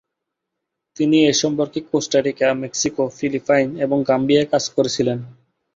[0.97, 5.19] তিনি এই সম্পর্কে কোস্টারিকা, মেক্সিকো, ফিলিপাইন এবং গাম্বিয়ায় কাজ করেছিলেন।